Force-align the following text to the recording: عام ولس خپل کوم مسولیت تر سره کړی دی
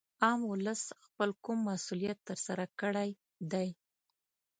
عام 0.23 0.41
ولس 0.51 0.81
خپل 1.05 1.29
کوم 1.43 1.57
مسولیت 1.69 2.17
تر 2.27 2.37
سره 2.47 2.65
کړی 2.79 3.09
دی 3.51 3.69